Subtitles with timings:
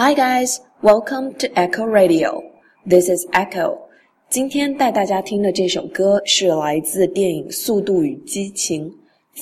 [0.00, 2.40] Hi guys, welcome to Echo Radio.
[2.86, 3.76] This is Echo.
[4.30, 8.88] 今天带大家听的这首歌是来自电影《速度与激情》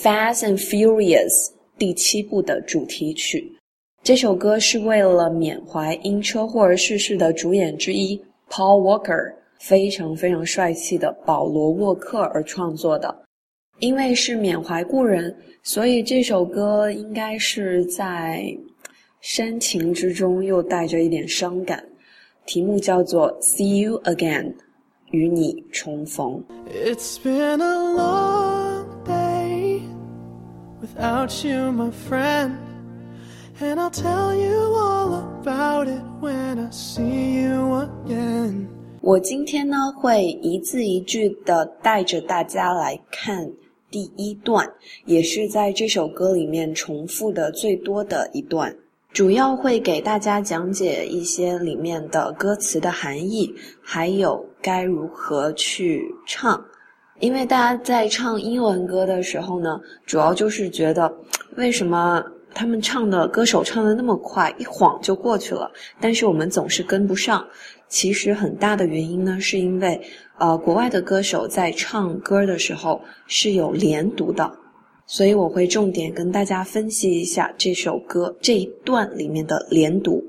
[0.03, 3.53] （Fast and Furious） 第七部的主题曲。
[4.03, 8.19] 这首歌是为了缅怀因车祸而逝世的主演之一
[8.49, 13.15] Paul Walker，非常非常帅气的保罗·沃克而创作的。
[13.81, 18.43] 因为是缅怀故人，所以这首歌应该是在
[19.29, 21.85] 煽情之中又带着一点伤感。
[22.47, 24.45] 题目叫做《See You Again》，
[25.11, 26.41] 与你重逢。
[26.73, 29.81] It's been a long day
[30.81, 32.53] without you, my friend.
[33.59, 38.69] And I'll tell you all about it when I see you again.
[39.01, 43.51] 我今天呢会一字一句的带着大家来看。
[43.91, 44.73] 第一段
[45.05, 48.77] 也是在这首歌里面重复的最多的一段，
[49.17, 53.51] 主要会给大家讲解一些里面的歌词的含义，
[53.81, 56.63] 还有该如何去唱。
[57.21, 61.11] 因为大家在唱英文歌的时候呢，主要就是觉得
[61.57, 62.23] 为什么
[62.53, 67.43] 他们唱的歌手唱的那么快，一晃就过去了，但是我们总是跟不上。
[67.89, 69.99] 其实很大的原因呢，是因为。
[70.39, 74.53] 呃，国外的歌手在唱歌的时候是有连读的，
[75.07, 80.23] 所以我会重点跟大家分析一下这首歌这一段里面的连读。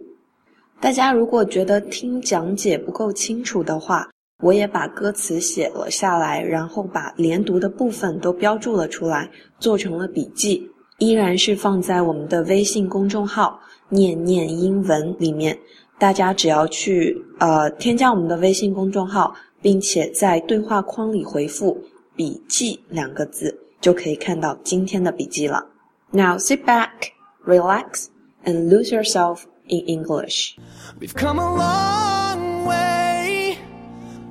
[0.80, 4.08] 大家如果觉得听讲解不够清楚的话，
[4.44, 10.70] 我也把歌词写了下来，然后把连读的部分都标注了出来，做成了笔记，
[11.00, 15.58] 依然是放在我们的微信公众号“念念英文”里面。
[15.98, 19.36] 大家只要去呃添加我们的微信公众号。
[19.60, 21.84] 并且在对话框里回复
[22.16, 25.67] “笔记”两个字，就可以看到今天的笔记了。
[26.11, 27.13] Now sit back,
[27.47, 28.07] relax,
[28.45, 30.57] and lose yourself in English.
[31.01, 33.57] We've come a long way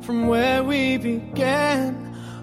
[0.01, 1.95] from where we began.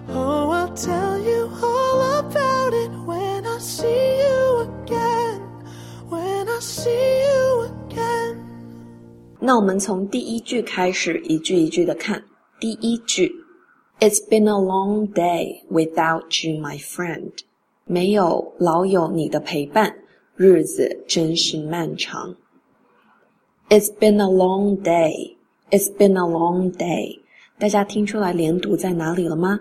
[0.09, 5.41] Oh, I'll tell you all about it when I see you again.
[6.09, 8.37] When I see you again.
[9.39, 12.23] 那我们从第一句开始，一句一句的看。
[12.59, 13.31] 第一句
[14.00, 17.32] ，It's been a long day without you, my friend。
[17.86, 19.94] 没有老友你的陪伴，
[20.36, 22.36] 日子真是漫长。
[23.68, 25.36] It's been a long day.
[25.70, 27.20] It's been a long day.
[27.58, 29.60] 大家听出来连读在哪里了吗？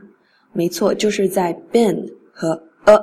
[0.52, 2.98] 没错，就是在 been 和 a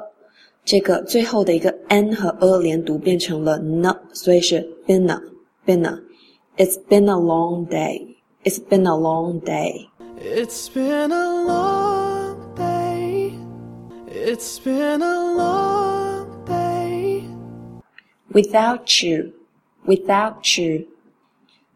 [0.64, 5.20] 这个最后的一个 n 和 a 连读变成了 n，所以是 been a
[5.66, 6.00] been a。
[6.56, 8.16] It's been a long day.
[8.44, 9.89] It's been a long day.
[10.19, 13.33] It's been a long day.
[14.07, 17.25] It's been a long day.
[18.31, 19.33] Without you,
[19.85, 20.87] without you.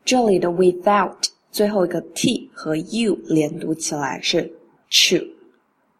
[0.03, 4.52] 这里的 without 最后一个 t 和 u 连读起来是
[4.90, 5.25] chu,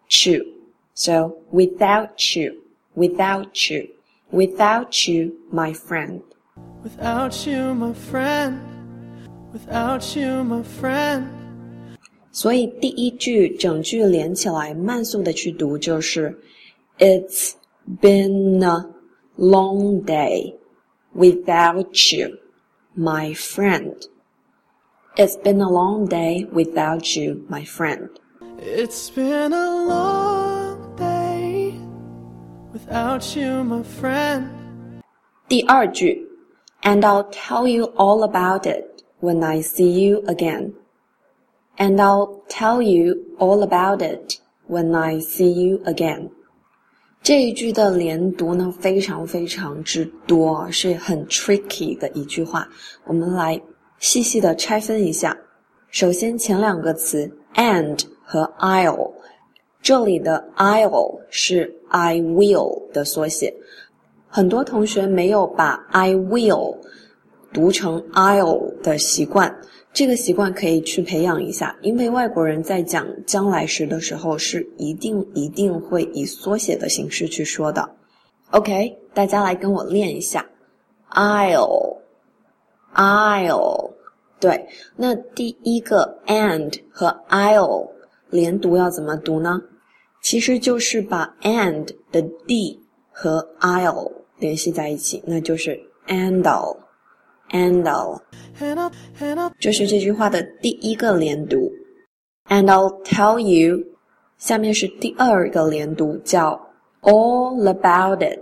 [0.10, 0.46] chu.
[0.94, 2.56] So without you,
[2.96, 3.90] without you,
[4.32, 6.22] without you, my friend.
[6.84, 8.60] Without you, my friend.
[9.54, 11.43] Without you, my friend.
[12.34, 16.40] 所以第一句整句连起来，慢速的去读就是，
[17.00, 17.54] It's
[18.02, 18.86] been a
[19.38, 20.56] long day
[21.16, 22.38] without you,
[22.96, 23.96] my friend.
[25.16, 28.10] It's been a long day without you, my friend.
[28.62, 31.74] It's been a long day
[32.72, 34.50] without you, my friend.
[35.48, 36.28] 第二句，
[36.84, 40.74] And I'll tell you all about it when I see you again
[41.77, 46.31] And I'll tell you all about it when I see you again。
[47.23, 52.69] 这一句的连读呢，非常非常之多，是很 tricky 的一句话。
[53.07, 53.61] 我们来
[53.99, 55.37] 细细的拆分一下。
[55.89, 59.13] 首先，前两个词 and 和 I'll，
[59.81, 63.55] 这里的 I'll 是 I will 的缩写。
[64.29, 66.77] 很多同学没有把 I will
[67.53, 69.57] 读成 I'll 的习惯。
[69.95, 77.89] 这个习惯可以去培养一下，因为外国人在讲将来时的时候是一定一定会以缩写的形式去说的。
[78.51, 80.45] OK，大家来跟我练一下
[81.11, 81.93] ，I'll，I'll，
[84.41, 87.91] 对，那第一个 and 和 I'll
[88.31, 89.63] 连读要怎么读呢？
[90.21, 92.81] 其实就是把 and 的 d
[93.13, 94.11] 和 I'll
[94.41, 96.79] 联系在一起，那就是 and'll。
[97.54, 98.22] And I'll，
[99.60, 101.72] 这是这句话的第一个连读。
[102.48, 103.84] And I'll tell you，
[104.38, 106.60] 下面是第二个连读，叫
[107.02, 108.40] all about it。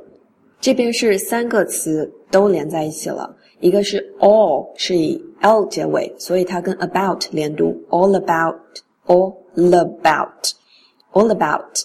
[0.60, 11.84] 这边是三个词都连在一起了， 一个是 all 是以 l 结尾，所以它跟 about 连读，all about，all about，all about。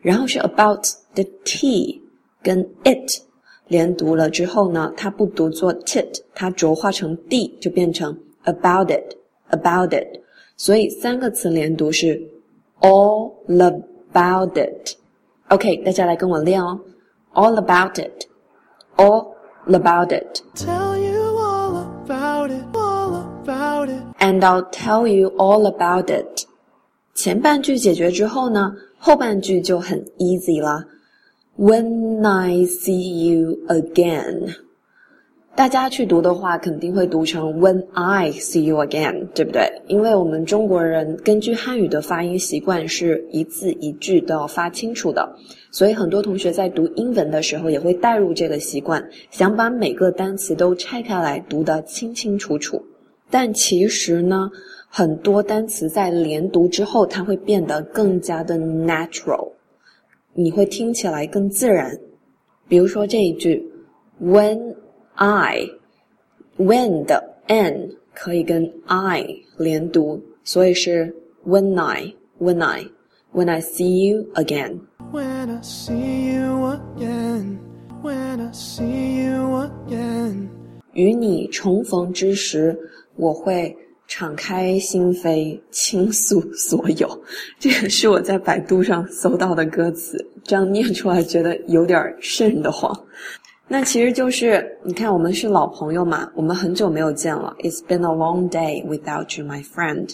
[0.00, 2.00] 然后是 about the tea
[2.42, 3.20] 跟 it
[3.67, 10.21] 连读了之后呢，它不读作 tit，它浊化成 d 就变成 about it，about it。
[10.55, 12.21] 所以三个词连读是
[12.81, 14.95] all about it。
[15.49, 16.79] OK，大家来跟我练哦
[17.33, 19.27] ，all about it，all
[19.67, 20.41] about it。
[20.55, 24.01] Tell you all about it, all about it.
[24.19, 26.45] And I'll tell you all about it。
[27.13, 30.85] 前半句解决之后呢，后半句就很 easy 啦。
[31.57, 34.55] When I see you again，
[35.55, 39.81] 大家去读的话，肯定会读成 When I see you again，对不对？
[39.87, 45.27] 因为我们中国人根据汉语的发音习惯是一字一句都要发清楚的，
[45.71, 52.79] 所以很多同学在读英文的时候也会带入这个习惯，想把每个单词都拆开来读得清清楚楚。
[53.31, 54.51] 但其实呢，
[54.87, 59.53] 很多单词在连读之后，它会变得更加的 natural，
[60.39, 61.99] 你会听起来更自然。
[62.67, 63.67] 比如说这一句
[64.21, 64.75] ，When
[65.15, 74.81] I，when 的 n 可以跟 I 连读，所以是 When I，When I，When I see you again。
[75.11, 77.57] When I see you again,
[78.03, 80.49] when I see you again.
[80.93, 82.77] 与你重逢之时，
[83.15, 83.75] 我会
[84.07, 87.07] 敞开心扉，倾诉所有。
[87.59, 92.97] 这个是我在百度上搜到的歌词，这样念出来觉得有点瘆得慌。
[93.67, 97.53] 那其实就是，你看，我们是老朋友嘛，我们很久没有见了。
[97.59, 100.11] It's been a long day without you, my friend。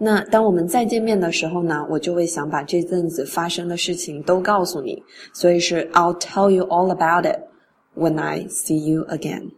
[0.00, 5.02] 那当我们再见面的时候呢，我就会想把这阵子发生的事情都告诉你，
[5.34, 7.40] 所以是 I'll tell you all about it
[7.96, 9.50] when I see you again。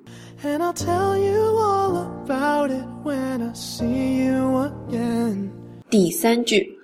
[0.43, 5.50] And I'll tell you all about it when I see you again.
[5.90, 6.78] 第三句，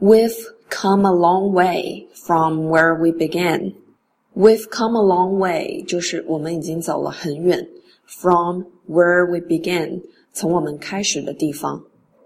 [0.00, 0.34] We've
[0.68, 7.68] come a long way from where we began。We've come a long way，就是我们已经走了很远。
[8.06, 10.00] From where we began，
[10.32, 11.82] 从我们开始的地方。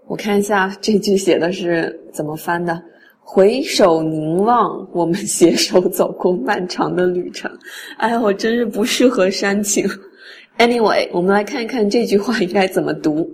[0.07, 2.81] 我看一下这句写的是怎么翻的。
[3.19, 7.51] 回首凝望，我们携手走过漫长的旅程。
[7.97, 9.83] 哎呀，我真是不适合煽情。
[10.60, 13.26] Anyway，我们来看一看这句话应该怎么读。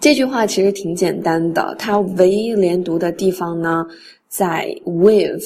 [0.00, 3.86] 这句话其实挺简单的，它唯一连读的地方呢，
[4.28, 5.42] 在 with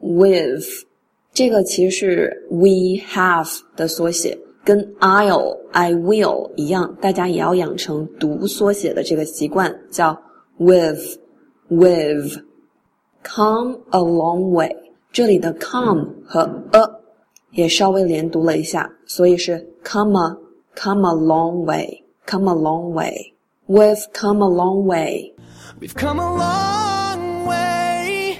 [0.00, 0.64] with
[1.32, 10.20] 这个其实是 we have 的缩写，跟 I'll I will 一样，大家也要养成读缩写的这个习惯，叫
[10.58, 11.18] with
[11.68, 12.36] with
[13.22, 14.74] come a long way。
[15.12, 16.40] 这里的 come 和
[16.72, 16.82] a
[17.52, 20.36] 也稍微连读了一下，所以是 come a
[20.75, 25.33] come a long way come a long way。We've come a long way.
[25.79, 28.37] We've come a long way.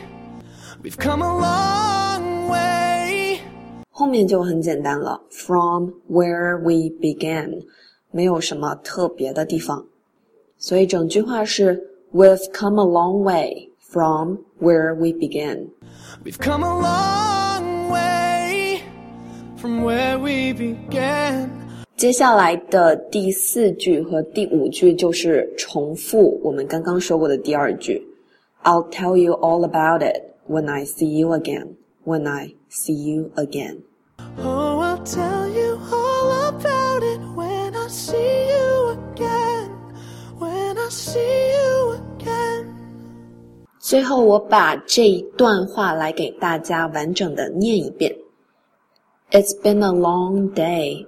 [0.84, 3.40] We've come a long way.
[3.92, 7.64] 后面就很简单了，from where we began，
[8.12, 9.86] 没有什么特别的地方，
[10.58, 15.70] 所以整句话是 We've come a long way from where we began。
[16.24, 18.82] We've come a long way
[19.58, 21.59] from where we began.
[22.00, 28.06] 接下来的第四句和第五句就是重复我们刚刚说过的第二句，
[28.64, 31.76] I'll tell you all about it when I see you again.
[32.04, 33.78] When I see you again.
[34.38, 39.72] Oh, I'll tell you all about it when I see you again.
[40.38, 42.68] When I see you again.
[43.80, 48.16] 最后，我把这一段话来给大家完整的念一遍。
[49.32, 51.08] It's been a long day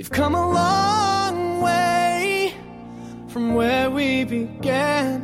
[0.00, 2.54] We've come a long way
[3.28, 5.20] from where we began.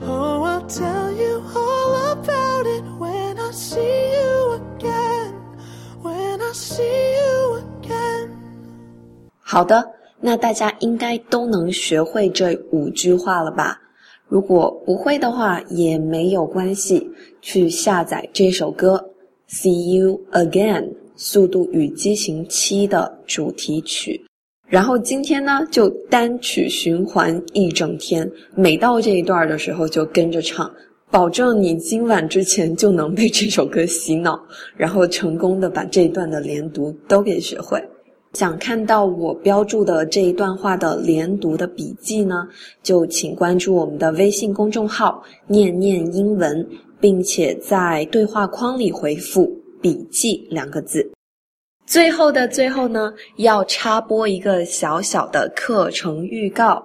[0.00, 5.34] Oh, I'll tell you all about it when I see you again.
[6.00, 8.30] When I see you again.
[9.42, 13.78] 好的，那大家应该都能学会这五句话了吧？
[14.26, 17.10] 如果不会的话也没有关系，
[17.42, 19.10] 去下载这首歌
[19.54, 20.82] 《See You Again》
[21.16, 24.20] 《速度与激情七》的主题曲，
[24.68, 30.70] 然后今天呢，就单曲循环一整天，每到这一段的时候就跟着唱，
[31.10, 34.40] 保证你今晚之前就能被这首歌洗脑，
[34.76, 37.82] 然后成功的把这一段的连读都给学会。
[38.32, 42.48] 想看到我标注的这一段话的连读的笔记呢，
[42.82, 46.68] 就请关注我们的微信公众号“念念英文”，
[46.98, 49.48] 并且在对话框里回复
[49.84, 51.06] “笔记”两个字。
[51.86, 56.82] 最后的最后呢，要插播一个小小的课程预告，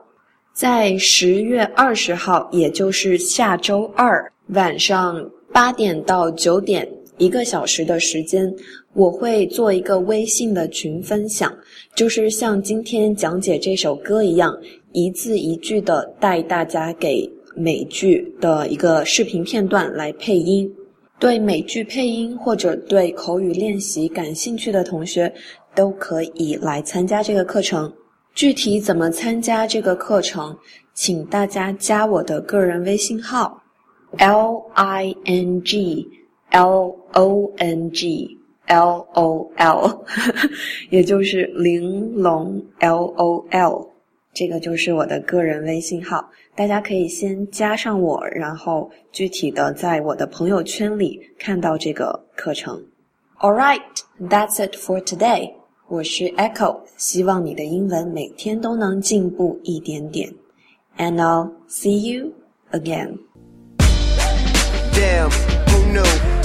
[0.54, 6.86] 在十月二十号，也就是下周二晚上八点到九点，
[7.18, 8.54] 一个小时的时间，
[8.94, 11.58] 我会做一个微信的群分享，
[11.96, 14.54] 就是像今天讲解这首歌一样，
[14.92, 17.26] 一字一句的带大家给
[17.56, 20.70] 美剧的一个视频片段来配音。
[21.20, 25.32] 对美剧配音或者对口语练习感兴趣的同学，
[25.76, 27.92] 都可以来参加这个课程。
[28.34, 30.58] 具体怎么参加这个课程，
[30.94, 33.62] 请大家加我的个人微信号
[34.18, 36.08] ：l i n g
[36.52, 40.06] l o n g l o l，
[40.90, 43.90] 也就是玲珑 l o l。
[44.32, 46.24] 这个就是我的个人微信号，
[46.59, 52.83] 大家可以先加上我，然后具体的在我的朋友圈里看到这个课程。
[53.41, 53.83] All right,
[54.21, 55.53] that's it for today。
[55.89, 60.33] 我是 Echo，希望你的英文每天都能进步一点点。
[60.97, 62.33] And I'll see you
[62.71, 63.19] again.
[64.93, 65.31] Damn,
[65.67, 66.38] who knew?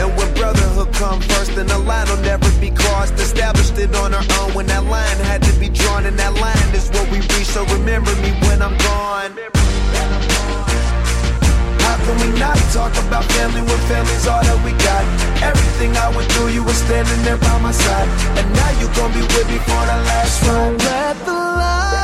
[0.00, 3.14] And when brotherhood come first, then the line will never be crossed.
[3.14, 6.74] Established it on our own when that line had to be drawn, and that line
[6.74, 7.46] is what we reach.
[7.46, 9.32] So remember me when I'm gone.
[11.84, 15.04] How can we not talk about family when family's all that we got?
[15.42, 18.08] Everything I went through, you were standing there by my side.
[18.38, 20.74] And now you gon' be with me for the last ride.
[20.82, 22.03] Let the light